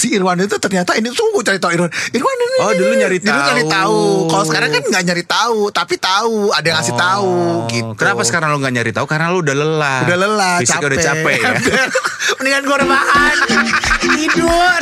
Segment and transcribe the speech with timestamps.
[0.00, 1.92] si Irwan itu ternyata ini tuh gue cari tahu Irwan.
[2.10, 2.56] Irwan ini.
[2.58, 3.70] Oh, dulu nyari Dulu nyari tahu.
[3.70, 4.00] tahu.
[4.26, 7.32] Kalau sekarang kan nggak nyari tahu, tapi tahu, ada yang ngasih tahu
[7.68, 7.84] gitu.
[7.84, 9.04] Oh, Kenapa sekarang lo nggak nyari tahu?
[9.04, 10.00] Karena lo udah lelah.
[10.08, 10.88] Udah lelah, Fisik capek.
[10.88, 11.84] udah capek ya.
[12.40, 13.36] Mendingan gue rebahan
[14.16, 14.80] Tidur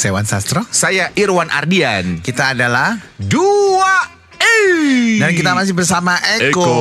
[0.00, 2.24] Sewan Sastro Saya Irwan Ardian.
[2.24, 4.00] Kita adalah Dua
[4.40, 5.20] E.
[5.20, 6.80] Dan kita masih bersama Eko, Eko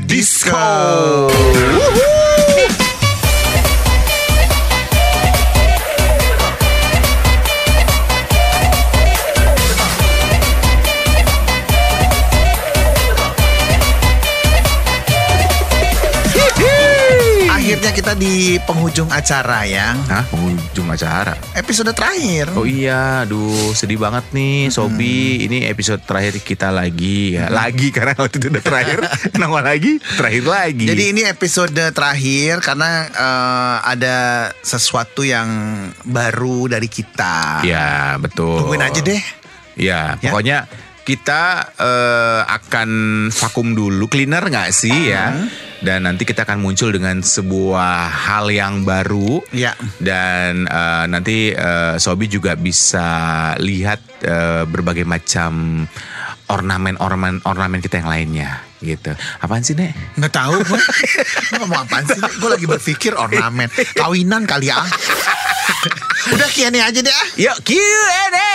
[0.00, 0.56] Disco.
[1.28, 2.15] Disco.
[18.16, 20.24] Kita di penghujung acara ya Hah?
[20.32, 21.36] Penghujung acara.
[21.52, 25.44] Episode terakhir Oh iya, aduh sedih banget nih Sobi.
[25.44, 27.52] Ini episode terakhir kita lagi ya.
[27.52, 28.98] Lagi karena waktu itu udah terakhir.
[29.36, 30.00] Kenapa lagi?
[30.00, 30.86] Terakhir lagi.
[30.88, 34.16] Jadi ini episode terakhir karena eh, ada
[34.64, 35.48] sesuatu yang
[36.08, 37.60] baru dari kita.
[37.68, 38.64] Ya betul.
[38.64, 39.20] Tungguin aja deh.
[39.76, 40.32] Ya, Ya.
[40.32, 40.64] pokoknya
[41.06, 42.90] kita eh, akan
[43.30, 45.30] vakum dulu, cleaner nggak sih ya?
[45.78, 49.38] Dan nanti kita akan muncul dengan sebuah hal yang baru.
[49.54, 49.78] Ya.
[50.02, 53.06] Dan eh, nanti eh, Sobi juga bisa
[53.62, 55.86] lihat eh, berbagai macam
[56.46, 58.50] ornamen-ornamen ornamen kita yang lainnya
[58.82, 59.14] gitu.
[59.42, 60.18] Apaan sih, Nek?
[60.18, 60.82] Nggak tahu gue.
[61.58, 62.20] Ngomong apaan sih?
[62.42, 63.70] Gue lagi berpikir ornamen.
[63.94, 64.82] Kawinan kali ya.
[66.34, 67.26] Udah kiannya aja deh ah.
[67.38, 68.54] Yuk Q&A.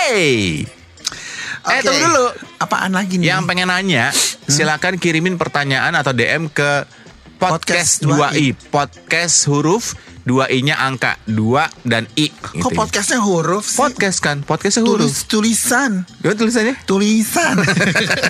[1.62, 1.86] Eh, Oke.
[1.86, 2.26] tunggu dulu.
[2.58, 3.38] Apaan lagi nih?
[3.38, 4.10] Yang pengen nanya,
[4.50, 6.90] silakan kirimin pertanyaan atau DM ke
[7.38, 8.46] podcast Podcast 2i.
[8.70, 9.94] Podcast huruf
[10.26, 12.30] 2i-nya angka 2 dan i.
[12.30, 12.78] Kok gitu.
[12.78, 13.78] podcastnya huruf sih?
[13.82, 15.10] Podcast kan, podcastnya huruf.
[15.10, 16.06] Tulis tulisan.
[16.22, 16.76] Gimana tulisannya?
[16.86, 17.58] Tulisan.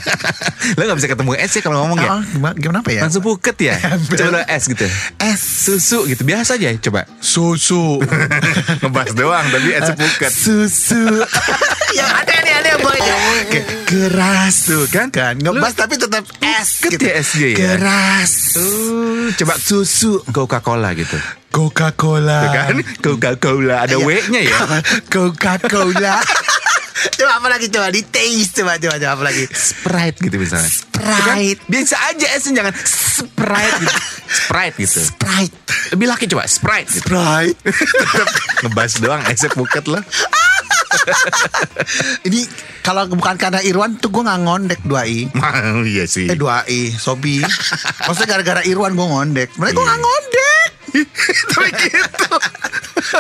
[0.79, 2.09] Lo gak bisa ketemu S ya kalau ngomong ya?
[2.15, 3.01] Oh, gimana, gimana apa ya?
[3.03, 3.75] Langsung puket ya?
[4.19, 4.87] Coba S gitu.
[5.19, 7.03] S Susu gitu, biasa aja coba.
[7.19, 7.99] susu.
[8.81, 10.31] Ngebahas doang, tapi S puket.
[10.31, 11.03] Susu.
[11.91, 12.99] Yang ada nih ada boy.
[13.47, 15.11] Ke- keras Tuh kan?
[15.11, 17.57] kan ngebas tapi tetap S Puket ya S-nya ya?
[17.57, 18.31] Keras.
[18.55, 20.23] Uh, coba Susu.
[20.25, 21.17] Coca-Cola gitu.
[21.51, 22.39] Coca-Cola.
[22.41, 22.75] Tuh kan?
[23.01, 24.05] Coca-Cola, ada Iya.
[24.07, 24.57] W-nya ya?
[25.13, 26.23] Coca-Cola.
[27.01, 29.43] coba apa lagi coba di taste coba coba coba apa lagi.
[29.49, 30.69] Sprite gitu misalnya.
[30.69, 31.59] Sprite.
[31.59, 31.67] Kan?
[31.67, 33.97] Biasa aja S jangan Sprite gitu.
[34.39, 34.99] Sprite gitu.
[35.01, 35.55] Sprite.
[35.91, 37.09] Lebih laki coba Sprite gitu.
[37.09, 37.59] Sprite.
[38.63, 40.03] Ngebas doang S puket lah.
[42.27, 42.41] Ini
[42.81, 45.19] kalau bukan karena Irwan tuh gue nggak ngondek 2i.
[45.71, 46.27] Oh, iya sih.
[46.27, 47.41] Eh 2i, Sobi.
[48.05, 49.49] Maksudnya gara-gara Irwan gue ngondek.
[49.57, 50.69] Mereka gue nggak ngondek.
[51.55, 52.35] Tapi gitu.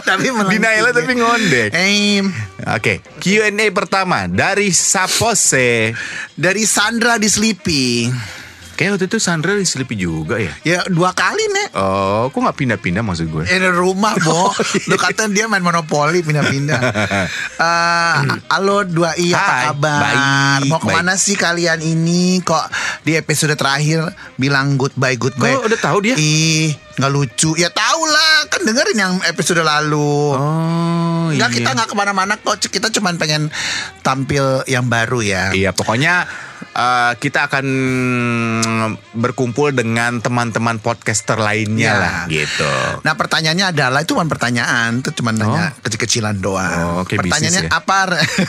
[0.03, 0.27] tapi.
[0.27, 1.69] Dinaila tapi ngondek.
[1.71, 2.19] Eh,
[2.67, 5.95] Oke, Q&A pertama dari Sapose.
[6.35, 8.11] dari Sandra di Sleepy.
[8.71, 10.53] Kayak waktu itu Sandra di Sleepy juga ya.
[10.63, 11.69] Ya dua kali nek.
[11.71, 13.43] Oh, kok nggak pindah-pindah maksud gue?
[13.45, 14.49] Ini rumah, Bo.
[14.87, 16.81] Lu kata dia main monopoli pindah-pindah.
[17.61, 18.17] Eh,
[18.49, 19.99] halo 2i apa Hai, kabar?
[20.01, 22.41] baik, Mau ke mana sih kalian ini?
[22.41, 22.65] Kok
[23.03, 24.01] di episode terakhir
[24.35, 25.53] bilang goodbye goodbye?
[25.53, 26.15] Kok udah tahu dia?
[26.17, 27.53] Ih, nggak lucu.
[27.53, 30.33] Ya tau lah, kan dengerin yang episode lalu.
[30.33, 31.57] Oh, Enggak iya.
[31.61, 32.57] kita nggak ke mana-mana kok.
[32.59, 33.53] Kita cuma pengen
[34.01, 35.53] tampil yang baru ya.
[35.53, 36.25] Iya, pokoknya
[36.71, 37.65] eh, kita akan
[39.13, 41.95] berkumpul dengan teman-teman podcaster lainnya Ya.
[41.97, 42.71] lah gitu.
[43.03, 47.01] Nah pertanyaannya adalah itu bukan pertanyaan, itu cuma nanya kecil-kecilan doang.
[47.01, 47.79] Oh, kayak Pertanyaannya bisnis ya?
[47.79, 47.97] apa?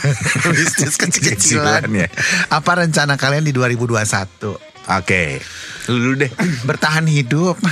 [0.53, 1.83] bisnis kecil-kecilan.
[1.83, 2.07] Kecil-kecilan ya.
[2.49, 4.72] Apa rencana kalian di 2021?
[4.85, 5.39] Oke,
[5.87, 6.31] lu dulu deh.
[6.69, 7.55] Bertahan hidup.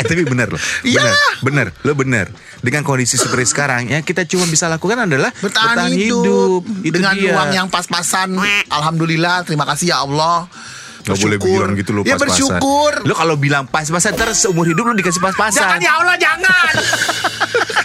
[0.00, 0.96] Eh, tapi bener loh, Iya.
[0.96, 2.26] bener, bener, lo bener.
[2.58, 7.36] Dengan kondisi seperti sekarang, ya kita cuma bisa lakukan adalah Bertahan, hidup, Itu dengan dia.
[7.36, 8.32] uang yang pas-pasan.
[8.66, 10.48] Alhamdulillah, terima kasih ya Allah.
[11.00, 12.20] Gak boleh bilang gitu lo Ya pas-pasan.
[12.22, 12.92] bersyukur.
[13.04, 15.68] Lo kalau bilang pas-pasan terus seumur hidup lo dikasih pas-pasan.
[15.68, 16.72] Jangan ya Allah jangan.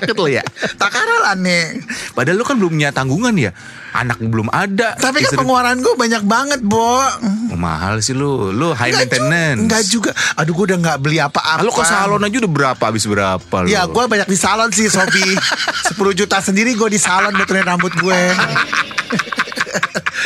[0.00, 0.40] Takut lo ya.
[0.74, 1.84] Takaran aneh.
[2.10, 3.52] Padahal lo kan belum punya tanggungan ya.
[3.90, 4.94] Anak belum ada.
[4.94, 7.02] Tapi kan Istri- pengeluaran gue banyak banget, Bo.
[7.50, 8.48] Oh, mahal sih lo.
[8.48, 9.60] Lo high Enggak ju- maintenance.
[9.60, 10.10] Enggak juga.
[10.34, 11.60] Aduh, gue udah nggak beli apa-apa.
[11.60, 13.66] Lo ke salon aja udah berapa habis berapa lo?
[13.66, 17.92] Ya gue banyak di salon sih Sobi 10 juta sendiri gue di salon betulin rambut
[17.92, 18.20] gue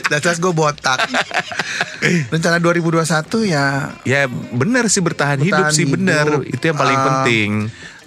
[0.05, 1.01] Dan jelas gue botak
[2.29, 3.01] Rencana 2021
[3.47, 6.25] ya Ya bener sih bertahan, hidup Bertahan sih bener.
[6.27, 6.43] hidup.
[6.51, 7.05] Itu yang paling Ah.
[7.07, 7.51] penting.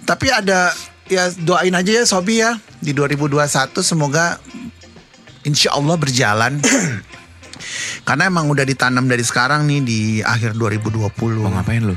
[0.04, 0.70] Tapi ada
[1.08, 3.40] Ya doain aja ya Sobi ya Di 2021
[3.80, 4.36] semoga
[5.42, 6.60] Insya Allah berjalan
[8.06, 11.08] Karena emang udah ditanam dari sekarang nih Di akhir 2020
[11.40, 11.96] Mau ngapain lo?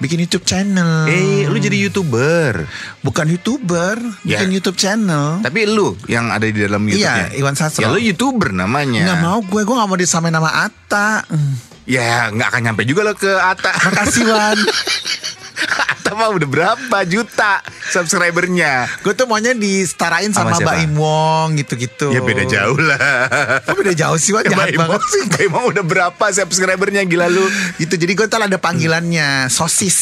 [0.00, 1.04] Bikin YouTube channel.
[1.12, 2.64] Eh, lu jadi youtuber.
[3.04, 4.40] Bukan YouTuber, Ya.
[4.40, 5.44] bikin YouTube channel.
[5.44, 7.28] Tapi lu yang ada di dalam YouTube-nya.
[7.28, 7.84] Iya, Iwan Sastro.
[7.84, 9.04] Ya lu youtuber namanya.
[9.04, 11.20] Nggak mau gue, gue nggak mau disamain nama Atta.
[11.28, 11.52] Hmm.
[11.84, 13.76] Ya nggak akan nyampe juga lo ke Ata.
[13.76, 14.56] Makasih Wan.
[16.00, 17.60] Ata mah udah berapa juta
[17.92, 18.88] subscribernya?
[19.04, 20.64] gue tuh maunya disetarain Sama sama?
[20.64, 22.08] Mbak Im Wong gitu-gitu.
[22.08, 23.28] Ya beda jauh lah.
[23.68, 24.48] Kok beda jauh sih Wan?
[24.48, 25.22] Mbak Jahat Imong banget sih.
[25.28, 27.44] Mbak Imong udah berapa subscribernya gila lu?
[27.76, 29.96] Itu jadi gue ntar ada panggilannya sosis.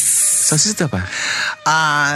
[0.47, 1.03] Sosis itu apa?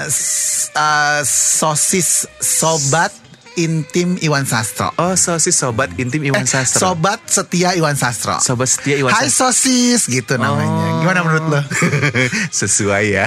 [0.07, 3.11] S- ah, sosis sobat
[3.55, 4.91] intim Iwan Sastro.
[4.97, 6.93] Oh sosis sobat intim Iwan Eh, Sastro.
[6.93, 8.39] Sobat setia Iwan Sastro.
[8.39, 9.51] Sobat setia Iwan Hai Sastro.
[9.51, 10.69] sosis gitu namanya.
[10.69, 11.01] Oh.
[11.01, 11.61] Gimana menurut lo?
[12.61, 13.27] Sesuai ya.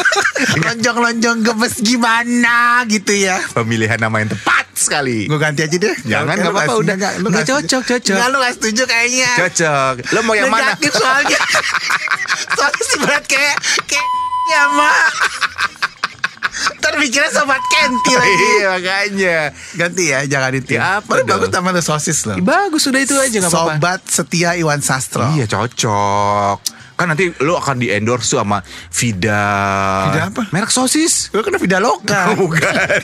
[0.62, 3.40] Lonjong-lonjong gemes gimana gitu ya.
[3.52, 5.26] Pemilihan nama yang tepat sekali.
[5.26, 5.96] Gue ganti aja deh.
[6.04, 6.94] Jangan, Lu nggak apa-apa, udah.
[6.94, 8.14] nggak, lu Nggak nggak cocok, cocok.
[8.14, 9.30] Nggak, lu gak setuju kayaknya.
[9.36, 9.94] Cocok.
[10.12, 10.72] Lo mau yang mana?
[10.72, 11.40] Negatif soalnya.
[12.56, 14.06] soalnya sih berat kayak kayak
[14.46, 15.10] ya mak.
[16.86, 18.34] Ntar mikirnya sobat Kenti lagi.
[18.46, 19.38] Iya makanya.
[19.74, 20.78] Ganti ya, jangan itu.
[20.78, 22.38] Ya, apa Baru bagus sama lu sosis loh.
[22.38, 23.74] Bagus sudah itu aja nggak apa-apa.
[23.74, 25.26] Sobat setia Iwan Sastro.
[25.34, 26.75] Iya cocok.
[26.96, 29.44] Kan nanti lo akan di endorse sama Vida.
[30.08, 30.48] Vida apa?
[30.48, 31.28] Merek sosis.
[31.28, 32.32] Gue kena vida lokal.
[32.34, 33.00] Bukan.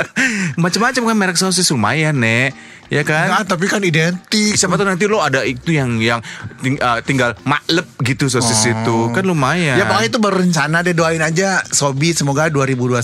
[0.62, 2.56] Macam-macam kan merek sosis lumayan, Nek.
[2.86, 3.26] Ya kan?
[3.28, 4.54] Nah, tapi kan identik.
[4.54, 6.22] Siapa tuh nanti lo ada itu yang yang
[6.60, 9.74] ting- uh, tinggal maklep gitu sosis itu kan lumayan.
[9.74, 13.02] Ya pokoknya itu baru rencana deh doain aja Sobi semoga 2021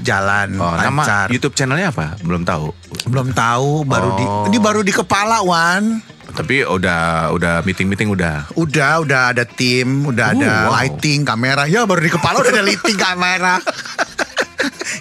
[0.00, 1.26] jalan Oh, nama lancar.
[1.28, 2.16] YouTube channelnya apa?
[2.18, 2.72] Belum tahu.
[3.04, 4.44] Belum tahu baru di Oh.
[4.48, 6.00] ini baru di kepala Wan.
[6.38, 7.00] Tapi udah
[7.30, 8.46] udah meeting meeting udah.
[8.54, 10.78] Udah udah ada tim, udah Oh, ada wow.
[10.78, 11.66] lighting, kamera.
[11.66, 13.58] Ya baru di kepala udah ada lighting kamera.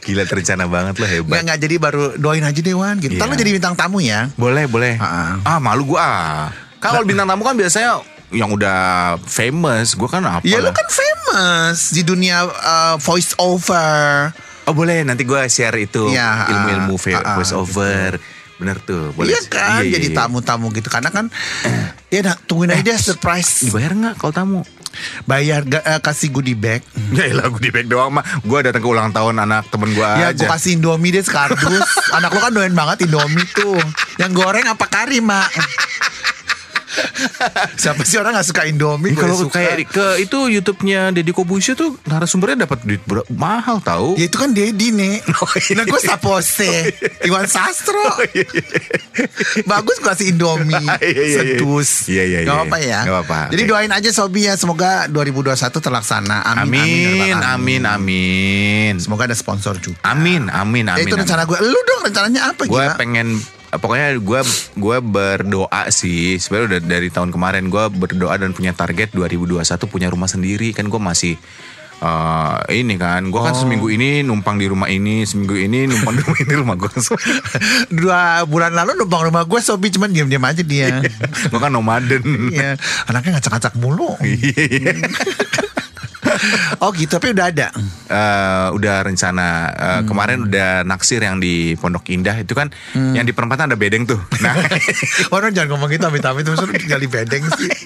[0.04, 1.40] Gila terencana banget lo Nggak hebat.
[1.44, 2.98] nggak jadi baru doain aja deh Wan.
[2.98, 3.16] Gitu.
[3.16, 4.32] Ntar lu jadi bintang tamu ya.
[4.34, 4.96] Boleh boleh.
[4.96, 5.44] Ha-ha.
[5.46, 6.00] Ah malu gua.
[6.00, 6.46] ah.
[6.80, 8.80] Kalau bintang tamu kan biasanya yang udah
[9.22, 10.42] famous, gua kan apa?
[10.42, 10.74] Ya lu lah.
[10.74, 14.32] kan famous di dunia uh, voice over.
[14.64, 18.20] Oh boleh nanti gua share itu Iya, ilmu-ilmu vo- ah, voice over.
[18.58, 19.14] Bener tuh.
[19.14, 19.30] Boleh.
[19.30, 20.18] Iya kan, Iya, iya, jadi iya.
[20.18, 20.88] tamu-tamu gitu.
[20.88, 21.30] Karena kan,
[22.08, 23.64] ya nah, tungguin aja deh surprise.
[23.64, 24.62] Dibayar nggak kalau tamu?
[25.24, 26.82] Bayar ga- eh, kasih goodie bag.
[27.14, 30.02] Ya elah gue di back doang mah Gue datang ke ulang tahun anak temen gue
[30.02, 33.78] Ya aja gue kasih Indomie deh sekardus Anak lo kan doyan banget Indomie tuh
[34.18, 35.48] Yang goreng apa kari mak
[37.82, 39.58] Siapa sih orang gak suka Indomie Gua kalau suka.
[39.58, 44.16] kayak ke itu YouTube-nya Deddy Kobusio tuh narasumbernya dapat duit ber- mahal tahu.
[44.16, 45.74] Ya itu kan Dedi nih Oh, iya.
[45.74, 46.72] Nah gue sapose
[47.22, 48.02] Iwan Sastro
[49.64, 51.38] Bagus gue kasih Indomie Iya, iya, iya.
[51.38, 52.54] Sedus Iya, iya, Gak iya.
[52.56, 53.70] apa-apa ya Gak apa-apa, Jadi oke.
[53.70, 58.94] doain aja Sobi ya Semoga 2021 terlaksana Amin Amin, Amin, amin, amin.
[58.98, 61.06] Semoga ada sponsor juga Amin, amin, Ya amin.
[61.06, 63.38] itu rencana gue Lu dong rencananya apa Gue pengen
[63.70, 64.42] pokoknya gue
[64.76, 66.40] gue berdoa sih.
[66.40, 70.72] Sebenarnya udah dari tahun kemarin gue berdoa dan punya target 2021 punya rumah sendiri.
[70.72, 71.36] Kan gue masih
[71.98, 73.60] eh, ini kan gue kan Oh.
[73.66, 76.90] seminggu ini numpang di rumah ini seminggu ini numpang di rumah ini rumah gue
[78.00, 81.02] Dua bulan lalu numpang rumah gue Sobi cuman diam-diam aja dia.
[81.50, 82.54] Gue kan nomaden.
[82.54, 82.78] Iya,
[83.10, 84.14] anaknya ngacak-ngacak mulu.
[86.80, 87.68] oh gitu, tapi udah ada.
[88.08, 90.06] Eh, udah rencana eh, Hmm.
[90.06, 94.20] kemarin udah naksir yang di Pondok Indah itu kan yang di perempatan ada bedeng tuh
[94.40, 94.54] nah
[95.36, 97.72] Orang jangan ngomong gitu amit-amit terus tinggal di bedeng sih.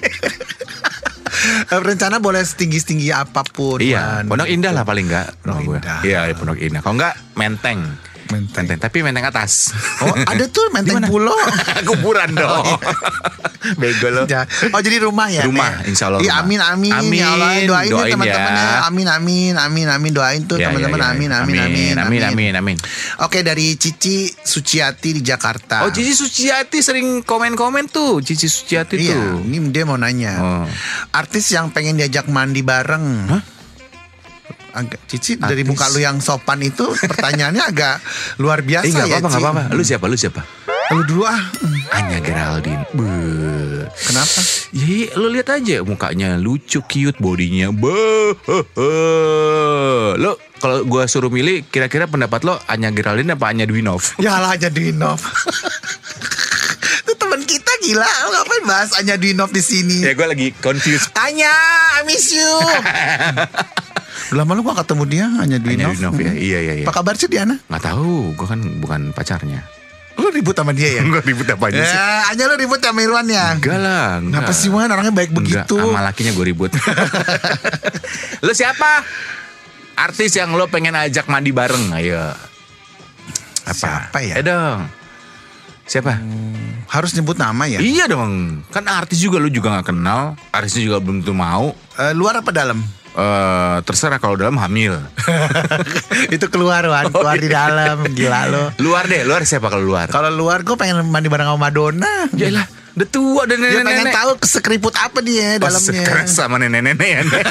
[1.42, 3.82] Eh, Rencana boleh setinggi-setinggi apa pun.
[3.82, 4.22] iya.
[4.22, 5.98] Pondok Indah lah paling enggak Pondok Indah.
[6.02, 7.82] iya iya, Pondok Indah kalau enggak Menteng
[8.32, 8.64] Menteng.
[8.64, 11.36] Menteng tapi Menteng atas Oh ada tuh menteng pulau.
[11.88, 12.64] kuburan dong
[13.74, 14.42] bego lo Ya.
[14.70, 15.44] Oh jadi rumah ya?
[15.44, 16.42] Rumah, insya Allah Iya rumah.
[16.42, 16.92] amin amin.
[16.94, 18.58] Amin, Ya Allah doain, doain ya teman-teman ya.
[18.58, 18.78] ya.
[18.82, 21.10] Amin amin amin amin doain tuh Ya, teman-teman ya, ya.
[21.12, 22.76] amin, amin amin amin amin amin
[23.20, 25.84] Oke dari Cici Suciati di Jakarta.
[25.84, 30.32] oh Cici Suciati sering komen-komen tuh Cici Suciati Iya, tuh ini dia mau nanya.
[30.38, 30.66] Oh.
[31.12, 33.04] Artis yang pengen diajak mandi bareng.
[33.28, 33.42] Hah?
[34.72, 35.68] Agak Cici dari Artis?
[35.68, 37.96] muka lu yang sopan itu pertanyaannya agak
[38.36, 39.44] luar biasa Eh nggak ya, apa-apa nggak Ci.
[39.44, 40.40] apa-apa Lu siapa lu siapa
[40.92, 41.40] Lu dulu ah.
[41.92, 43.88] Anya Geraldine Beuh.
[43.92, 44.40] Kenapa?
[44.72, 47.68] Ya, lu lihat aja mukanya lucu, cute, bodinya.
[47.68, 48.32] Be,
[50.16, 54.16] lo kalau gua suruh milih, kira-kira pendapat lo Anya Geraldine apa Anya Dwinov?
[54.16, 55.20] Ya lah aja Dinov.
[57.02, 60.00] Itu teman kita gila, lu ngapain bahas Anya Dinov di sini?
[60.00, 61.08] ya gue lagi confused.
[61.18, 61.52] Anya,
[61.98, 62.46] I miss you.
[64.32, 65.92] Udah lama lu gak ketemu dia, Anya Anya Dinov.
[65.92, 66.86] Dwinov ya, iya iya iya.
[66.88, 67.60] Apa kabar sih Diana?
[67.68, 69.60] Nggak tahu, gue kan bukan pacarnya.
[70.16, 71.02] Lu ribut sama dia ya?
[71.04, 71.98] Enggak ribut apa aja sih?
[72.00, 73.52] Ya, Anya lu ribut sama Irwan ya?
[73.60, 74.40] Enggak lah, enggak.
[74.40, 75.76] Kenapa sih Wan orangnya baik Enggak, begitu?
[75.76, 76.70] sama lakinya gue ribut.
[78.48, 79.04] lo siapa?
[80.00, 82.32] Artis yang lo pengen ajak mandi bareng, ayo.
[83.68, 83.76] Apa?
[83.76, 84.40] Siapa ya?
[84.40, 84.80] Eh dong.
[85.84, 86.16] Siapa?
[86.88, 87.84] Harus nyebut nama ya?
[87.84, 91.76] Iya dong, kan artis juga lu juga nggak kenal, artisnya juga belum tentu mau.
[92.00, 92.80] Eh, luar apa dalam?
[93.14, 94.96] Eh, terserah kalau dalam hamil.
[96.34, 97.56] itu keluar Wan, Oh, keluar di iya.
[97.62, 98.64] dalam, gila lo.
[98.78, 100.06] luar deh, luar siapa kalau luar?
[100.06, 102.26] Kalau luar gue pengen mandi bareng sama Madonna.
[102.32, 104.14] Yalah, udah tua dan Dia pengen nenek-nenek.
[104.14, 106.02] tahu sekeriput apa dia Oh, dalamnya.
[106.02, 107.20] sekarang sama nenek-nenek ya.
[107.22, 107.44] Nek.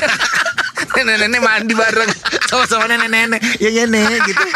[0.97, 2.11] nenek-nenek mandi bareng
[2.45, 3.41] sama-sama nenek-nenek.
[3.57, 4.43] Ya ya nek gitu.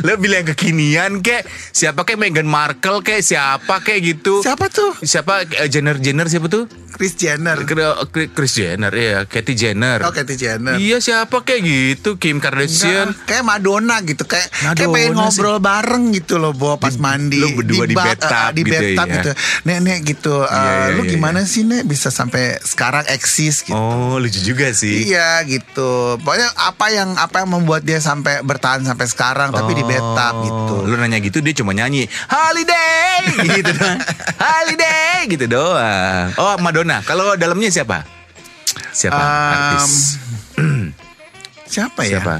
[0.00, 1.42] Lo bilang kekinian kek.
[1.70, 2.16] Siapa kek?
[2.16, 3.20] Meghan Markle kek?
[3.20, 4.40] Siapa kek gitu?
[4.40, 4.94] Siapa tuh?
[4.98, 5.44] Siapa?
[5.56, 6.66] Eh, Jenner Jenner siapa tuh?
[6.90, 7.56] Chris Jenner.
[8.28, 10.02] Chris Jenner ya Katy Jenner.
[10.02, 10.76] Oh, Katy Jenner.
[10.76, 12.16] Iya siapa kayak gitu?
[12.16, 13.10] Kim Kardashian.
[13.10, 14.24] Enggak, kayak Madonna gitu.
[14.24, 15.16] Kayak kayak Madonna pengen sih.
[15.16, 17.38] ngobrol bareng gitu loh Bo pas mandi.
[17.38, 19.14] lu berdua di ba- bathtub eh, di gitu bathtub ya.
[19.14, 19.30] gitu.
[19.64, 20.34] Nenek gitu.
[20.42, 21.82] Eh, Iya, iya, lu iya, gimana sih nek?
[21.84, 23.72] Bisa sampai sekarang eksis gitu.
[23.72, 25.08] Oh lucu juga sih.
[25.08, 26.20] Iya gitu.
[26.20, 30.74] Pokoknya apa yang apa yang membuat dia sampai bertahan sampai sekarang tapi di bathtub gitu.
[30.76, 33.22] Oh, Lu nanya gitu dia cuma nyanyi Holiday
[33.58, 33.98] gitu doang.
[34.36, 36.26] Holiday gitu doang.
[36.36, 37.02] Oh Madonna.
[37.02, 38.06] Kalau dalamnya siapa?
[38.90, 39.92] Siapa Um, artis?
[41.70, 42.18] Siapa ya?
[42.18, 42.36] Siapa?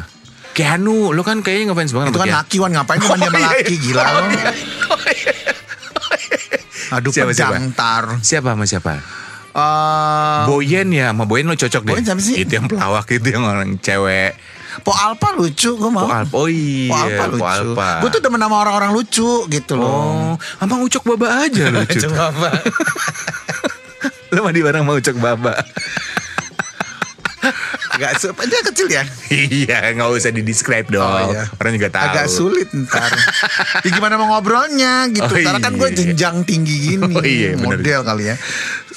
[0.51, 3.75] Keanu, lu kan kayaknya ngefans banget Itu kan laki Wan ngapain sama Oh, iya, laki
[3.75, 3.81] iya.
[3.81, 4.23] gila Oh, lo.
[4.27, 4.53] iya.
[6.91, 7.55] Aduh Siapa, siapa?
[7.55, 8.05] pedang tar.
[8.19, 8.93] Siapa sama siapa?
[9.51, 11.95] Eh, Boyen ya, sama Boyen lo cocok deh.
[11.95, 12.35] Boyen siapa sih?
[12.37, 14.35] Itu yang pelawak itu yang orang cewek.
[14.81, 16.07] Po Alpa lucu gue mau.
[16.07, 16.35] Po Alpa.
[16.35, 17.45] Oh iya, Po Alpa Po lucu.
[17.47, 17.89] Alpa.
[18.01, 19.91] Gue tuh demen sama orang-orang lucu gitu loh.
[19.91, 21.99] Oh, sama Ucok Baba aja lucu.
[22.07, 22.49] Coba apa?
[24.33, 25.55] Lu mandi bareng sama Ucok Baba.
[28.01, 29.05] Gak su- dia kecil ya.
[29.61, 31.05] iya, nggak usah di describe dong.
[31.05, 31.45] Oh, iya.
[31.53, 32.07] Orang juga tahu.
[32.09, 33.13] Agak sulit ntar.
[33.85, 35.29] ya gimana mau ngobrolnya gitu.
[35.29, 35.97] Oh, Karena kan gue iya.
[36.01, 37.13] jenjang tinggi gini.
[37.13, 37.77] Oh, iya, bener.
[37.77, 38.37] model kali ya.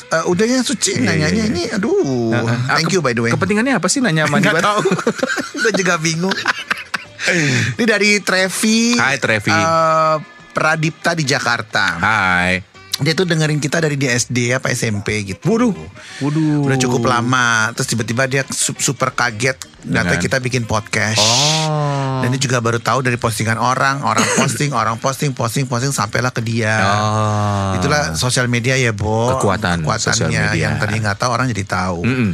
[0.09, 1.51] Eh, udah ya suci Iya, nanyanya iya, iya.
[1.51, 1.63] ini.
[1.69, 2.31] Aduh.
[2.33, 3.31] Ah, Thank ke- you by the way.
[3.31, 4.63] Kepentingannya apa sih nanya Nggak bareng?
[4.63, 4.81] tahu.
[5.61, 6.33] gue juga bingung.
[7.75, 8.95] ini dari Trevi.
[8.95, 9.51] Hai, Trevi.
[9.51, 10.15] eh,
[10.53, 11.97] Pradipta di Jakarta.
[11.97, 12.72] Hai.
[13.01, 15.41] Dia tuh dengerin kita dari di SD apa SMP gitu.
[15.49, 15.73] Waduh.
[16.21, 16.61] Waduh.
[16.61, 17.73] Udah cukup lama.
[17.73, 19.57] Terus tiba-tiba dia su- super kaget.
[19.83, 20.21] Data Dengan?
[20.21, 21.19] kita bikin podcast.
[21.19, 22.21] Oh.
[22.23, 26.29] Dan dia juga baru tahu dari postingan orang, orang posting, orang posting, posting, posting sampailah
[26.29, 26.71] ke dia.
[26.79, 27.81] Oh.
[27.81, 29.35] Itulah sosial media ya, Bo.
[29.35, 30.69] Kekuatan Kekuatannya media.
[30.69, 31.99] yang tadi nggak tahu orang jadi tahu.
[32.05, 32.31] Mm-mm.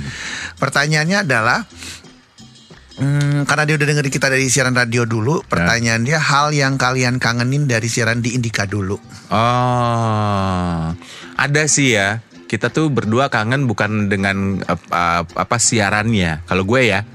[0.60, 1.63] Pertanyaannya adalah
[3.00, 7.18] Hmm, karena dia udah dengerin kita dari siaran radio dulu, pertanyaan dia hal yang kalian
[7.18, 9.00] kangenin dari siaran di Indika dulu.
[9.32, 10.84] Oh,
[11.39, 12.20] ada sih ya.
[12.50, 16.44] Kita tuh berdua kangen bukan dengan apa, apa siarannya.
[16.50, 17.06] Kalau gue ya,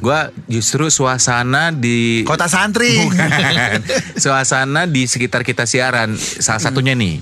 [0.00, 2.96] gue justru suasana di Kota santri.
[2.96, 3.28] Bukan.
[4.24, 7.20] Suasana di sekitar kita siaran Salah satunya nih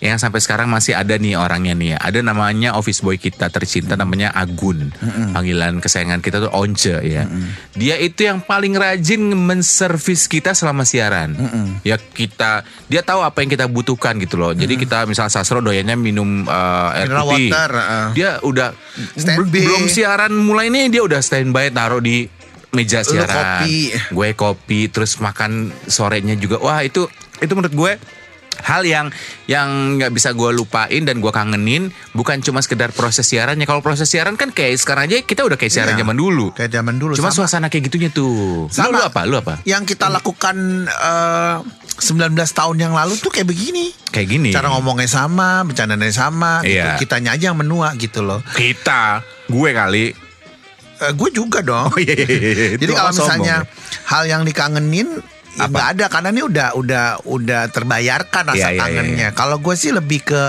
[0.00, 1.92] Yang sampai sekarang masih ada nih orangnya nih.
[2.00, 4.88] Ada namanya office boy kita tercinta Namanya Agun.
[5.36, 7.28] Panggilan kesayangan kita tuh Once ya.
[7.76, 11.36] Dia itu yang paling rajin menservis kita selama siaran.
[11.84, 14.56] Ya kita Dia tahu apa yang kita butuhkan gitu loh.
[14.56, 17.50] Jadi kita misalnya Sasro doyannya minum uh, air Mineral putih.
[17.52, 18.08] water, uh.
[18.16, 18.68] Dia udah.
[19.52, 22.24] Belum siaran mulai nih Dia udah standby taruh di
[22.70, 23.66] meja Lu siaran.
[23.66, 23.92] kopi.
[24.14, 26.56] gue kopi terus makan sorenya juga.
[26.62, 27.04] Wah itu
[27.42, 27.92] itu menurut gue
[28.62, 29.06] hal yang
[29.44, 34.06] yang nggak bisa gue lupain dan gue kangenin bukan cuma sekedar proses siarannya kalau proses
[34.06, 36.00] siaran kan kayak sekarang aja kita udah kayak siaran Iya.
[36.00, 37.12] zaman dulu Kayak zaman dulu.
[37.14, 37.38] cuma sama.
[37.40, 38.28] suasana kayak gitunya tuh
[38.62, 38.92] lu, Sama.
[38.92, 41.56] lu apa lu apa yang kita lakukan eh,
[41.96, 43.92] 19 tahun yang lalu tuh kayak begini.
[44.08, 46.76] kayak gini Cara ngomongnya sama, bercandanya sama, gitu.
[46.76, 46.96] Iya.
[46.96, 48.40] kitanya aja yang menua gitu loh.
[48.52, 50.06] kita gue kali
[51.00, 51.88] Eh, gue juga dong.
[51.88, 52.66] oh iya, iya, iya.
[52.76, 53.68] Jadi Itu kalau sombong misalnya ya.
[54.06, 55.08] hal yang dikangenin?
[55.52, 59.28] Nggak ada karena ini udah udah udah terbayarkan rasa Iya, iya, iya, kangennya.
[59.32, 60.40] Kalau gue sih lebih ke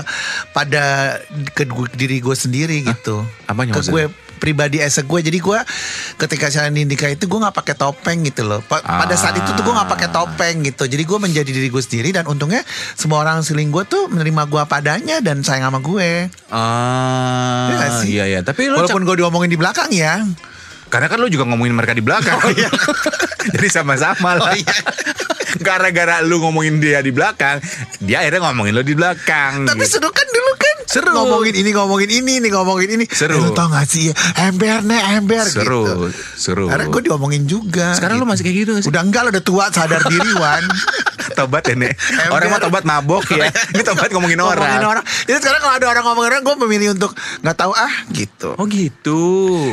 [0.49, 1.17] pada
[1.51, 3.25] ke diri gue sendiri gitu.
[3.45, 4.07] Apanya ke maksudnya?
[4.07, 5.59] gue pribadi ese gue jadi gue
[6.17, 9.61] ketika di Indika itu gue nggak pakai topeng gitu loh Pa- pada saat itu tuh
[9.61, 10.13] gue nggak pakai Ah.
[10.15, 12.65] topeng gitu jadi gue menjadi diri gue sendiri dan untungnya
[12.97, 18.07] semua orang seling gue tuh menerima gue padanya dan sayang sama gue ah Iya sih?
[18.11, 20.25] iya iya tapi walaupun gue diomongin di belakang ya
[20.91, 22.35] Karena kan lu juga ngomongin mereka di belakang.
[23.55, 24.51] Jadi sama-sama lah.
[24.51, 24.75] Oh, iya.
[25.65, 27.59] Gara-gara lu ngomongin dia di belakang,
[28.03, 29.67] dia akhirnya ngomongin lu di belakang.
[29.67, 29.99] Tapi gitu.
[29.99, 31.15] seru kan dulu kan Seru.
[31.15, 33.39] Ngomongin ini ngomongin ini nih ngomongin ini Seru.
[33.39, 35.95] Eh, Lu tau gak sih Ember nih ember Seru, gitu
[36.35, 36.65] seru.
[36.67, 38.91] Karena gue diomongin juga Sekarang lu masih kayak gitu sih?
[38.91, 40.67] Udah enggak lo udah tua sadar diri Wan
[41.35, 41.93] tobat ya, Nek.
[42.29, 43.47] Orang mah tobat mabok ya.
[43.73, 44.61] Ini tobat ngomongin orang.
[44.61, 47.11] Ngomongin orang Jadi sekarang kalau ada orang ngomongin orang Gue memilih untuk
[47.41, 49.21] Gak tahu ah gitu Oh gitu.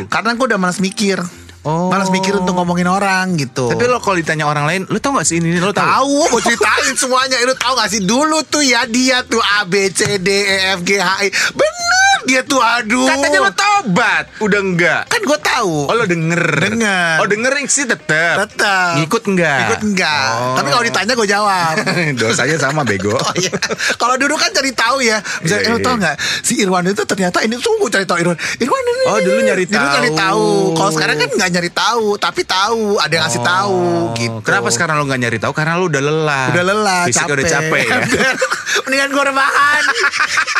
[0.08, 1.18] Karena gue udah malas mikir
[1.68, 1.92] Oh.
[1.92, 3.68] Malas mikir untuk ngomongin orang gitu.
[3.68, 5.84] Tapi lo kalau ditanya orang lain, lo tau gak sih ini, ini lo tau?
[5.84, 7.36] Tahu, mau ceritain semuanya.
[7.44, 10.80] Lu tahu gak sih dulu tuh ya dia tuh A B C D E F
[10.80, 11.28] G H I.
[11.52, 13.04] Bener dia tuh aduh.
[13.06, 15.02] Katanya lo tobat, udah enggak?
[15.08, 15.88] kan gue tahu.
[15.88, 16.40] Oh lo denger?
[16.60, 17.16] Denger.
[17.20, 18.36] Oh dengerin sih tetep.
[18.36, 19.00] Tetap.
[19.00, 19.58] Ngikut enggak?
[19.68, 20.28] Ikut enggak.
[20.34, 20.56] Oh.
[20.56, 21.74] Tapi kalau ditanya gue jawab.
[22.16, 23.12] Dosanya sama bego.
[23.12, 23.52] Oh iya.
[23.96, 25.20] Kalau dulu kan cari tahu ya.
[25.40, 26.00] Misalnya Iya, lo tau iya.
[26.00, 28.36] nggak si Irwan itu ternyata ini tuh gue cari tahu Irwan.
[28.56, 29.04] Irwan ini.
[29.08, 30.18] Oh, dulu nyari Dulu nyari tahu.
[30.18, 30.46] tahu.
[30.76, 33.02] Kalau sekarang kan nggak nyari tahu, tapi tahu.
[33.02, 33.82] Ada yang ngasih tahu
[34.14, 34.38] gitu.
[34.38, 34.42] Oh.
[34.46, 35.50] Kenapa sekarang lo nggak nyari tahu?
[35.50, 36.46] Karena lo udah lelah.
[36.54, 37.34] Udah lelah, Fisiknya capek.
[37.34, 38.32] udah capek ya.
[38.86, 39.82] Mendingan gue rebahan,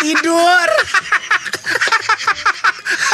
[0.03, 0.69] tidur.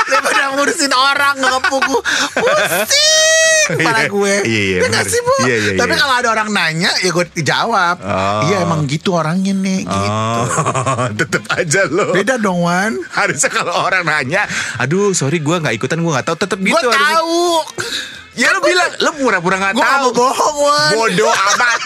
[0.09, 1.97] Daripada ngurusin orang ngepuku
[2.38, 3.34] Pusing
[3.71, 6.00] Kepala gue Iya, iya, Ya sih Bu Iya, iya, Tapi iya.
[6.00, 8.40] kalau ada orang nanya Ya gue jawab Oh.
[8.44, 10.11] Iya emang gitu orangnya nih gitu.
[10.12, 12.12] Oh, tetep aja lo.
[12.12, 14.44] Beda dong Wan Harusnya kalau orang nanya,
[14.76, 16.75] aduh sorry gue nggak ikutan gue nggak tahu, tetep gitu.
[16.75, 17.16] Gue harusnya.
[17.16, 17.42] tahu
[18.35, 20.02] Ya lo bilang, lo pura-pura Gue gak tahu.
[20.02, 21.80] mau bohong Wan Bodoh amat.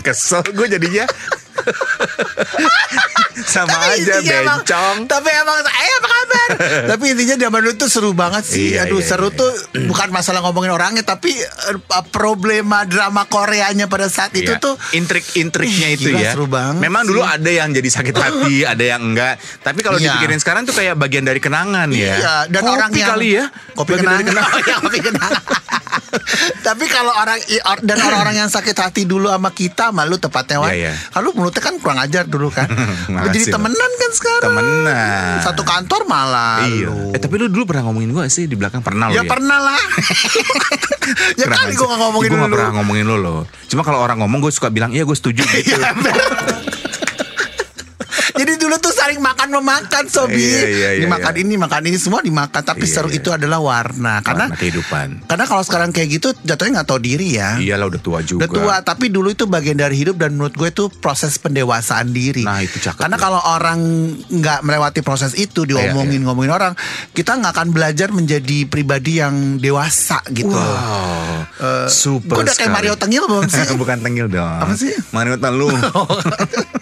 [0.00, 1.04] Kesel gue jadinya.
[3.40, 4.96] Sama Tapi aja intinya emang- bencong.
[5.06, 6.48] Tapi emang Eh apa kabar
[6.90, 9.36] Tapi intinya zaman dulu tuh seru banget sih Iya, Aduh iya, seru iya.
[9.36, 9.50] tuh
[9.84, 11.76] Bukan masalah ngomongin orangnya Tapi eh,
[12.08, 14.58] Problema drama Koreanya pada saat itu Iya.
[14.58, 16.30] tuh intrik-intriknya itu gila, ya.
[16.32, 17.08] seru banget Memang sih.
[17.08, 19.34] dulu ada yang jadi sakit hati, ada yang enggak.
[19.58, 20.14] Tapi kalau Iya.
[20.14, 22.14] dipikirin sekarang tuh kayak bagian dari kenangan ya.
[22.14, 23.44] Iya, dan Kopi orang yang kali ya.
[23.72, 24.32] kopi kenangan.
[24.34, 25.42] Oh, iya, kopi kenangan.
[26.60, 27.38] Tapi kalau orang
[27.80, 30.70] dan orang-orang yang sakit hati dulu sama kita, malu tepatnya Wan.
[30.70, 30.92] Iya, iya.
[31.08, 32.68] Kalau mulutnya kan kurang ajar dulu kan.
[33.30, 34.44] Jadi temenan kan sekarang.
[34.50, 35.34] Temenan.
[35.40, 36.62] Satu kantor malah.
[36.62, 36.88] Iya.
[36.88, 37.12] lu.
[37.12, 39.30] Eh tapi lu dulu pernah ngomongin gue sih di belakang pernah Ya lo ya.
[39.30, 39.80] pernah lah.
[41.40, 42.44] ya Kurang kali gue gak ngomongin Gue dulu.
[42.44, 43.40] gak pernah ngomongin lo loh.
[43.66, 45.76] Cuma kalau orang ngomong gue suka bilang iya gue setuju gitu.
[45.78, 45.92] Iya,
[48.36, 50.40] Jadi dulu tuh saling makan memakan Sobi.
[50.40, 51.42] Iya, iya, iya, dimakan iya.
[51.44, 52.62] ini, makan ini semua dimakan.
[52.64, 53.18] Tapi Iya, seru iya.
[53.20, 54.24] itu adalah warna.
[54.24, 55.28] Karena Warna kehidupan.
[55.28, 57.60] karena kalau sekarang kayak gitu jatuhnya nggak tahu diri ya.
[57.60, 58.46] Iyalah udah tua juga.
[58.46, 62.44] Udah tua, tapi dulu itu bagian dari hidup dan menurut gue itu proses pendewasaan diri.
[62.46, 63.22] Nah, itu cakep Karena ya.
[63.22, 63.78] kalau orang
[64.28, 66.26] nggak melewati proses itu diomongin iya.
[66.26, 66.72] ngomongin orang,
[67.12, 70.52] kita nggak akan belajar menjadi pribadi yang dewasa gitu.
[70.54, 71.44] Wow.
[71.58, 72.76] Eh, Super Gue udah kayak sekali.
[72.78, 73.64] Mario Tengil belum sih?
[73.82, 74.46] Bukan tengil dong.
[74.62, 74.94] Apa sih?
[75.10, 75.68] Mario Telu.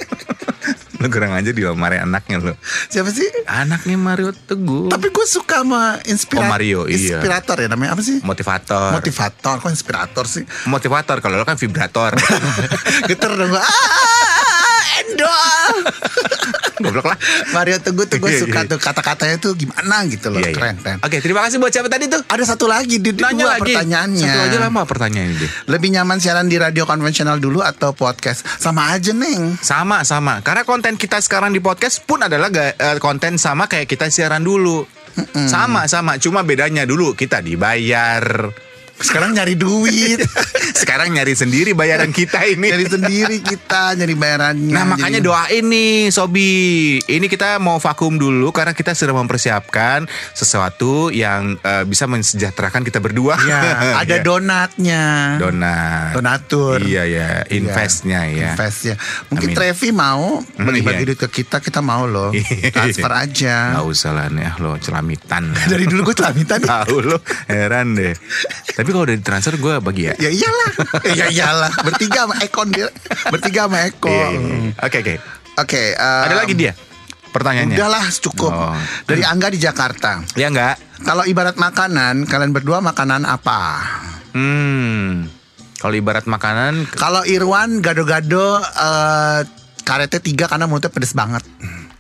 [1.07, 2.55] lu kurang aja diomarin anaknya lu.
[2.91, 3.31] Siapa sih?
[3.47, 4.91] Anaknya Mario Teguh.
[4.91, 6.51] Tapi gue suka sama inspirator.
[6.51, 7.23] Oh, Mario, iya.
[7.23, 8.19] Inspirator ya namanya apa sih?
[8.27, 8.91] motivator.
[8.99, 10.45] Motivator, kok inspirator sih?
[10.67, 12.19] motivator kalau lo kan vibrator.
[13.11, 13.63] Geter dong gue.
[15.17, 15.75] Endol.
[16.85, 17.19] Goblok lah.
[17.57, 18.69] Mario Teguh tuh gue Iya, suka iya.
[18.69, 20.45] tuh kata-katanya tuh gimana gitu loh.
[20.45, 20.57] Iya, iya.
[20.77, 21.01] Keren.
[21.01, 22.21] Oke, terima kasih buat siapa tadi tuh?
[22.29, 23.73] Ada satu lagi di dua Nanya lagi.
[23.73, 24.29] pertanyaannya.
[24.29, 25.47] Satu aja lama pertanyaan ini.
[25.73, 28.45] Lebih nyaman siaran di radio konvensional dulu atau podcast?
[28.61, 29.57] Sama aja neng.
[29.57, 30.45] Sama sama.
[30.45, 34.85] Karena konten kita sekarang di podcast pun adalah eh, konten sama kayak kita siaran dulu.
[35.49, 36.21] Sama sama.
[36.21, 38.53] Cuma bedanya dulu kita dibayar.
[38.97, 40.25] Sekarang nyari duit,
[40.73, 42.69] Sekarang nyari sendiri bayaran kita ini.
[42.69, 44.73] nyari sendiri kita, nyari bayarannya.
[44.73, 46.53] Nah makanya Jadi- doain nih Sobi
[47.01, 52.99] Ini kita mau vakum dulu Karena kita sudah mempersiapkan Sesuatu yang eh, bisa mensejahterakan kita
[52.99, 53.61] berdua Ya,
[54.01, 54.23] ada Ya.
[54.23, 55.05] donatnya.
[55.37, 56.81] Donat Donatur.
[56.81, 58.97] Iya ya Investnya ya ya.
[59.29, 59.57] Mungkin Amin.
[59.57, 61.09] Trevi mau bagi-bagi iya.
[61.09, 62.33] duit ke kita, kita mau loh.
[62.75, 63.77] Transfer aja.
[63.77, 66.69] Nggak usah lah nih ah, lo celamitan Dari dulu gue celamitan nih.
[66.69, 68.15] Tahu lo Heran deh
[68.73, 70.71] Tapi kalau udah ditransfer gue bagi ya Ya iyalah.
[71.15, 71.73] ya iyalah.
[71.83, 72.89] Bertiga sama Ekon dia.
[73.29, 74.11] Bertiga sama Eko.
[74.11, 74.73] Iya, iya, iya.
[74.81, 75.15] Oke oke
[75.57, 75.83] Oke.
[75.95, 76.73] Ada lagi dia
[77.31, 78.51] Pertanyaannya Udahlah cukup.
[78.51, 78.77] Oh.
[79.05, 80.25] Dari Angga di Jakarta.
[80.35, 83.61] Ya enggak Kalau ibarat makanan, kalian berdua makanan apa?
[84.33, 85.29] Hmm
[85.77, 89.41] Kalau ibarat makanan Kalau Irwan gado-gado eh
[89.87, 91.47] karetnya tiga karena mulutnya pedes banget.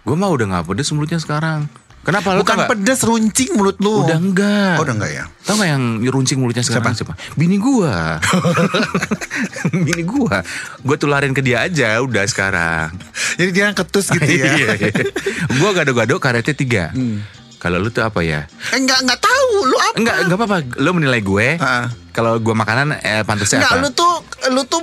[0.03, 1.71] Gue mah udah gak pedes mulutnya sekarang
[2.07, 4.07] Kenapa tau Bukan pedes runcing mulut lu.
[4.07, 5.25] Udah enggak Oh, udah enggak ya?
[5.43, 7.19] Tahu gak yang runcing mulutnya sekarang siapa?
[7.35, 8.23] Bini gua
[9.87, 10.43] Bini gua
[10.81, 12.95] Gue tularin ke dia aja udah sekarang
[13.35, 14.47] Jadi dia ketus gitu ya.
[14.57, 14.91] Iya.
[15.53, 16.85] Gue gado-gado karetnya tiga
[17.59, 18.47] Kalau lu tuh apa ya?
[18.71, 19.97] Eh enggak enggak tahu lu apa?
[19.97, 21.91] Enggak, enggak apa-apa Lu menilai gue Ah.
[22.17, 23.83] Kalau gue makanan eh, pantasnya Enggak, apa?
[23.85, 24.13] lu tuh
[24.49, 24.81] lu tuh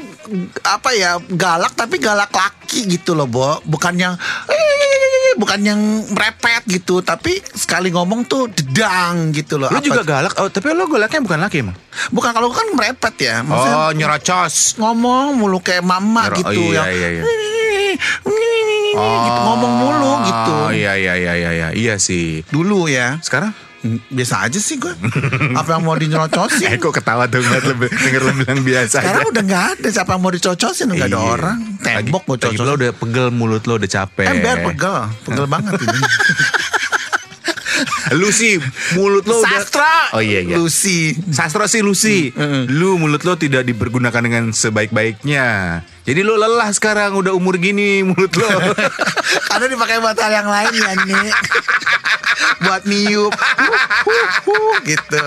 [0.62, 3.58] apa ya galak tapi galak laki gitu loh, Bo.
[3.65, 4.13] Bukan yang
[4.46, 5.82] eh, bukan yang
[6.13, 9.74] merepet gitu, tapi sekali ngomong tuh dedang gitu loh.
[9.74, 11.78] Lu Apa- juga galak oh, Tapi lu galaknya bukan laki emang?
[12.13, 13.41] bukan kalau kan merepet ya.
[13.41, 17.24] Maksudnya Oh nyerocos ngomong mulu kayak mama Nyero- gitu oh, iya, yang iya, iya.
[18.93, 20.54] gitu, ngomong mulu gitu.
[20.54, 23.17] Oh iya iya iya iya iya Iya sih Dulu ya.
[23.22, 23.54] Sekarang?
[23.84, 24.96] Biasa aja sih gue.
[25.52, 26.65] Apa yang mau dinyerocosin?
[26.65, 29.30] Eh kok ketawa tuh ngeliat lebih denger lu bilang biasa Sekarang aja.
[29.30, 31.28] udah nggak ada siapa yang mau dicocosin Nggak ada Iya.
[31.30, 34.26] orang Tembok mau lagi cocok pula udah pegel mulut lo udah capek.
[34.26, 36.00] Ember pegel Pegel banget ini
[38.19, 38.60] Lucy,
[38.96, 40.15] mulut lo udah Sastra.
[40.15, 40.56] Oh iya iya.
[40.56, 41.15] Lucy.
[41.32, 42.32] Sastra sih Lucy.
[42.69, 45.82] Lu mulut lo tidak dipergunakan dengan sebaik-baiknya.
[46.04, 48.48] Jadi lo lelah sekarang udah umur gini mulut lo.
[49.50, 51.28] Karena dipakai buat hal yang lain ya nih.
[52.65, 53.34] buat niup.
[54.84, 55.26] Gitu.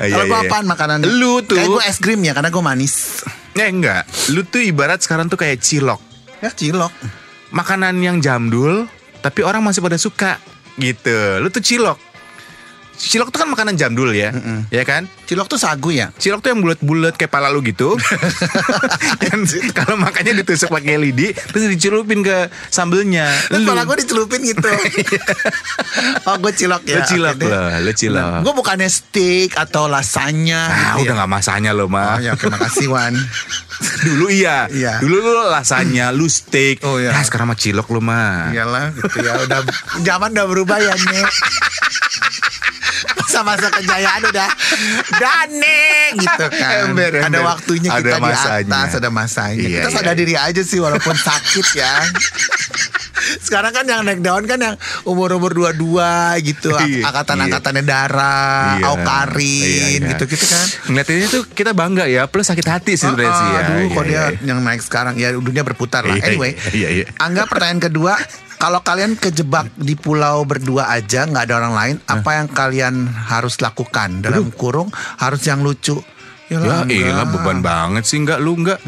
[0.00, 0.48] Iya, Kalau gue iya.
[0.48, 0.98] apaan makanan?
[1.04, 3.24] Lu tuh- Kayak gue es krim ya karena gue manis.
[3.56, 4.04] Ya enggak.
[4.32, 6.00] Lu tuh ibarat sekarang tuh kayak cilok.
[6.44, 6.92] Ya cilok.
[7.50, 8.84] Makanan yang jamdul
[9.18, 10.38] tapi orang masih pada suka
[10.78, 11.42] gitu.
[11.42, 11.98] Lu tuh cilok.
[12.98, 14.34] Cilok tuh kan makanan jamdul ya,
[14.68, 15.06] ya kan?
[15.24, 16.10] Cilok tuh sagu ya.
[16.14, 17.94] Cilok tuh yang bulat-bulat kayak pala lu gitu.
[19.22, 23.30] Dan kalau makannya ditusuk pakai lidi, terus dicelupin ke sambelnya.
[23.54, 24.66] Lu, malah gue dicelupin gitu.
[26.28, 26.98] oh gue cilok ya.
[26.98, 27.46] lu cilok deh.
[27.46, 28.42] loh, lu cilok.
[28.42, 31.18] Gue bukannya steak atau lasanya Ah, gitu udah ya.
[31.22, 32.18] nggak masanya lo, Oh mah.
[32.18, 33.14] ya oke makasih Wan.
[34.10, 34.66] Dulu iya.
[34.68, 34.98] Iya.
[34.98, 36.82] Dulu lu lasanya, lu steak.
[36.82, 37.14] Oh, iya.
[37.14, 38.50] Nah, sekarang mah cilok lo, mah.
[38.50, 39.60] Iyalah gitu ya udah
[40.02, 41.22] zaman udah berubah ya nih.
[43.38, 44.50] Masa-masa kejayaan udah
[45.14, 45.78] Dane
[46.18, 47.22] gitu kan Ember, ember.
[47.24, 48.74] Ada waktunya Ada kita di masanya.
[48.82, 50.18] atas Ada masanya Iya, Kita iya, sadar iya.
[50.18, 51.94] diri aja sih Walaupun sakit ya
[53.38, 54.74] Sekarang kan yang naik daun kan yang
[55.04, 58.38] umur-umur dua-dua gitu Iya, Angkatan-angkatannya Dara
[58.74, 58.90] Iya.
[58.90, 60.08] Aukarin Iya, iya.
[60.10, 63.60] gitu-gitu kan Ngeliatinnya tuh kita bangga ya, plus sakit hati sebenarnya sih ya.
[63.60, 64.44] Aduh, kok Iya, dia iya.
[64.44, 66.16] yang naik sekarang ya dunia berputar lah.
[66.16, 67.04] Iya, Anyway, iya, iya.
[67.18, 68.16] Angga pertanyaan kedua,
[68.58, 73.62] kalau kalian kejebak di pulau berdua aja nggak ada orang lain, apa yang kalian harus
[73.62, 76.02] lakukan dalam kurung harus yang lucu.
[76.50, 76.96] Ya Yalah, Angga.
[76.96, 78.80] elah beban banget sih enggak lu enggak.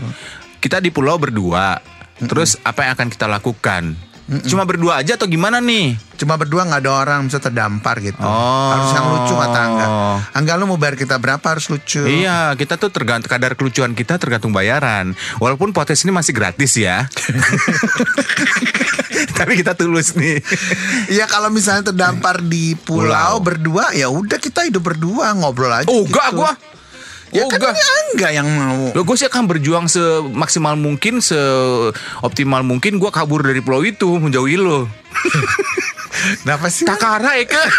[0.59, 1.79] Kita di pulau berdua.
[2.21, 3.97] Terus apa yang akan kita lakukan?
[4.47, 5.99] Cuma berdua aja atau gimana nih?
[6.15, 8.23] Cuma berdua nggak ada orang bisa terdampar gitu.
[8.23, 8.71] Oh.
[8.71, 9.87] Harus yang lucu kata Angga.
[10.31, 12.07] Angga lu mau bayar kita berapa harus lucu.
[12.07, 15.19] Iya, kita tuh tergantung kadar kelucuan kita tergantung bayaran.
[15.43, 17.07] Walaupun potes ini masih gratis ya.
[19.39, 20.39] Tapi kita tulus nih.
[21.11, 23.35] Iya kalau misalnya terdampar di pulau, Pulau.
[23.43, 25.91] berdua ya udah kita hidup berdua ngobrol aja.
[25.91, 26.39] Oh, enggak gitu.
[26.39, 26.55] gua.
[27.31, 27.75] Ya oh, kan enggak.
[27.79, 28.91] Angga yang mau.
[28.91, 34.59] Lo gue sih akan berjuang semaksimal mungkin, seoptimal mungkin gue kabur dari pulau itu menjauhi
[34.59, 34.91] lo.
[36.43, 36.85] Kenapa sih?
[36.85, 37.63] Takara Eka.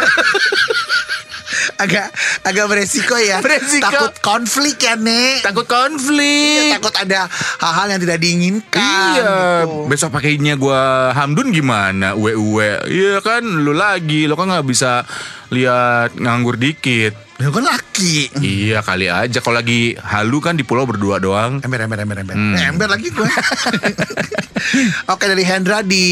[1.82, 2.08] agak
[2.46, 3.42] agak beresiko ya.
[3.42, 3.90] Beresiko.
[3.90, 5.46] Takut konflik ya, Nek.
[5.46, 6.70] Takut Iya, konflik.
[6.80, 7.20] takut ada
[7.62, 8.82] hal-hal yang tidak diinginkan.
[8.82, 9.36] Iya,
[9.66, 9.88] gitu.
[9.90, 12.14] besok pakainya gua Hamdun gimana?
[12.18, 15.04] Uwe uwe, iya kan lu lagi, lo kan nggak bisa
[15.52, 17.31] lihat nganggur dikit.
[17.42, 18.30] Ya kan laki.
[18.38, 21.58] Iya kali aja kalau lagi halu kan di pulau berdua doang.
[21.66, 22.36] Ember, ember, ember, ember.
[22.38, 22.54] Hmm.
[22.54, 23.26] Eh, Ember lagi gue.
[25.14, 26.04] Oke dari Hendra di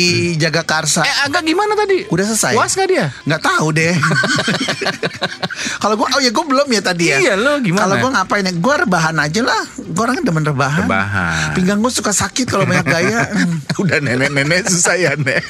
[0.42, 1.06] Jagakarsa.
[1.06, 2.10] Eh agak gimana tadi?
[2.10, 2.58] Udah selesai?
[2.58, 3.13] Puas gak dia?
[3.30, 3.94] Nggak tahu deh.
[5.84, 7.18] Kalau gue, oh ya gue belum ya tadi ya.
[7.22, 7.86] Iya, lo gimana?
[7.86, 8.54] Kalau gue ngapain ya?
[8.58, 9.63] Gue rebahan aja lah.
[9.78, 10.88] Gue orangnya demen rebahan.
[10.89, 11.54] Rebahan.
[11.56, 13.30] Pinggang gue suka sakit kalau banyak gaya.
[13.82, 15.46] Udah nenek-nenek susah ya nek.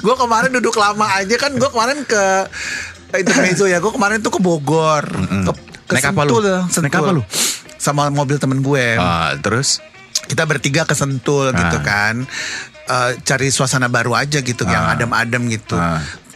[0.00, 1.52] gue kemarin duduk lama aja kan.
[1.54, 2.24] Gue kemarin ke
[3.12, 3.78] intermezzo ya.
[3.78, 5.04] Gue kemarin tuh ke Bogor.
[5.08, 5.50] Ke,
[5.84, 6.30] ke Naik apa lu?
[6.32, 6.82] Sentul, Sentul.
[6.84, 7.22] Naik apa lu?
[7.76, 8.94] Sama mobil temen gue.
[8.94, 9.82] Ah, terus?
[10.22, 11.82] kita bertiga ke Sentul gitu Ah.
[11.82, 12.14] kan
[12.86, 14.94] Eh, cari suasana baru aja gitu yang Ah.
[14.94, 15.74] adem-adem gitu.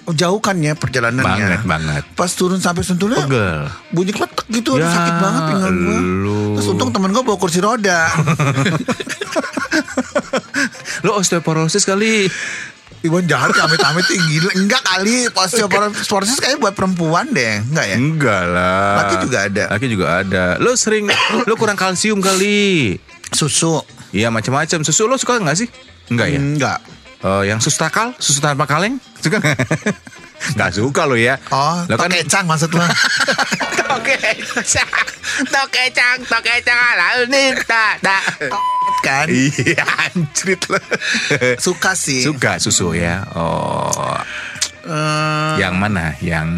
[0.04, 2.02] Oh, jauh kan ya perjalanannya Banget, banget.
[2.12, 3.66] pas turun sampai Sentulnya Pegel.
[3.88, 5.98] bunyi kletek gitu Ya, sakit banget pinggang gue
[6.54, 8.06] terus untung temen gue bawa kursi roda
[11.02, 12.28] Lo osteoporosis kali.
[13.04, 18.92] Iwan jahat amit-amit gila Enggak kali Osteoporosis kayaknya buat perempuan deh Enggak ya Enggak lah.
[19.04, 19.64] Laki juga ada.
[19.68, 20.44] Laki juga ada.
[20.56, 21.12] Lo sering
[21.48, 22.96] lo kurang kalsium kali.
[23.28, 24.80] Susu Iya macam-macam.
[24.80, 25.68] Susu lo suka nggak sih?
[26.08, 26.38] Enggak ya?
[26.40, 26.78] Enggak
[27.24, 29.56] Eh, yang susu takal, susu tanpa kaleng, suka nggak?
[30.60, 31.40] Nggak suka lo ya?
[31.48, 32.84] Oh lo kan Tokecang maksud lo
[33.88, 34.90] tokecang,
[35.48, 37.96] tokecang, tokecang ala nita,
[39.04, 40.80] Kan Iya, anjrit lo.
[41.60, 43.20] Suka sih Suka susu ya.
[43.36, 44.16] Oh,
[44.84, 46.12] Eh, yang mana?
[46.20, 46.48] Yang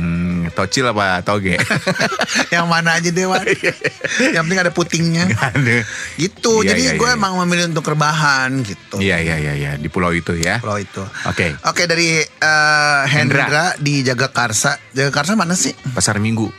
[0.51, 1.55] tocil apa toge?
[2.55, 3.39] Yang mana aja deh Wan
[4.19, 5.87] Yang penting ada putingnya Aduh.
[6.19, 7.15] Gitu Iya, Jadi iya, gue iya.
[7.15, 10.59] emang memilih untuk rebahan gitu Iya iya iya iya di pulau itu ya.
[10.59, 11.55] Kalau itu Oke.
[11.71, 15.71] Oke dari eh, Hendra, di Jagakarsa Jagakarsa mana sih?
[15.95, 16.51] Pasar Minggu.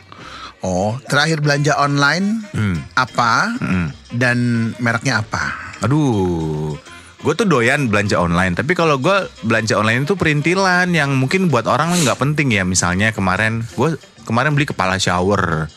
[0.64, 2.80] Oh terakhir belanja online Hmm.
[2.96, 3.88] Apa Mm.
[4.08, 4.38] Dan
[4.80, 5.67] mereknya apa?
[5.80, 6.74] Aduh,
[7.18, 8.52] gue tuh doyan belanja online.
[8.52, 12.62] Tapi kalau gue belanja online itu perintilan yang mungkin buat orang nggak penting ya.
[12.62, 15.70] Misalnya kemarin gue kemarin beli kepala shower,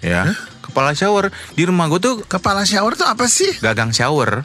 [0.00, 0.32] ya.
[0.60, 3.52] Kepala shower di rumah gue tuh Kepala shower tuh apa sih?
[3.60, 4.42] gagang shower,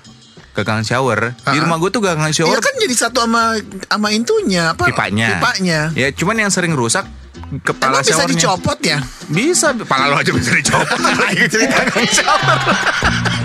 [0.51, 1.33] gagang shower.
[1.39, 1.63] Di Ah.
[1.63, 3.55] rumah gue tuh gagang Iya shower kan jadi satu sama
[3.87, 4.85] sama intunya apa?
[4.85, 5.39] pipanya.
[5.39, 5.79] Pipanya.
[5.91, 7.07] Ya, cuman yang sering rusak
[7.63, 8.35] kepala Emang bisa showernya.
[8.35, 8.97] dicopot ya?
[9.25, 10.85] Bisa, pala lo aja bisa dicopot.
[11.23, 12.57] Lagi cerita gagang shower.